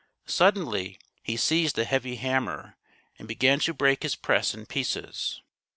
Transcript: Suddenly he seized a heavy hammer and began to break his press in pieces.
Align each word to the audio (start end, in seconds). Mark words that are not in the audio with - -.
Suddenly 0.25 0.97
he 1.21 1.37
seized 1.37 1.77
a 1.77 1.85
heavy 1.85 2.15
hammer 2.15 2.75
and 3.19 3.27
began 3.27 3.59
to 3.59 3.71
break 3.71 4.01
his 4.01 4.15
press 4.15 4.55
in 4.55 4.65
pieces. 4.65 5.43